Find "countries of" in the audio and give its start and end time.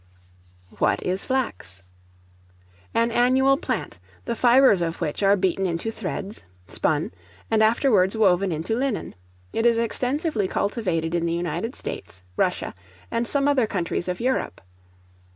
13.67-14.19